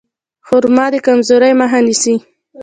خرما 0.47 0.85
د 0.93 0.95
کمزورۍ 1.05 1.51
مخه 1.61 1.79
نیسي. 1.85 2.15